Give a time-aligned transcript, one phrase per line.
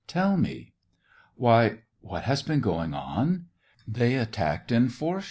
[0.07, 0.73] Tell me."
[1.35, 5.19] Why, what has been going on t They at tacked in force.